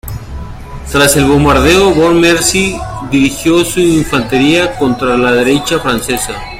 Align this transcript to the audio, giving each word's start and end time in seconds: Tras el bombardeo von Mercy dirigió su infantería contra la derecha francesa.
Tras 0.91 1.15
el 1.15 1.25
bombardeo 1.25 1.93
von 1.93 2.19
Mercy 2.19 2.75
dirigió 3.11 3.63
su 3.63 3.79
infantería 3.81 4.75
contra 4.75 5.15
la 5.15 5.31
derecha 5.31 5.77
francesa. 5.79 6.33